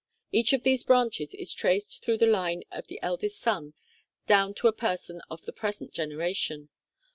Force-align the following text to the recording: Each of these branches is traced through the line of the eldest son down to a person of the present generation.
Each 0.31 0.51
of 0.51 0.63
these 0.63 0.83
branches 0.83 1.35
is 1.35 1.53
traced 1.53 2.01
through 2.03 2.17
the 2.17 2.25
line 2.25 2.63
of 2.71 2.87
the 2.87 2.99
eldest 3.03 3.37
son 3.37 3.75
down 4.25 4.55
to 4.55 4.67
a 4.67 4.73
person 4.73 5.21
of 5.29 5.45
the 5.45 5.53
present 5.53 5.93
generation. 5.93 6.69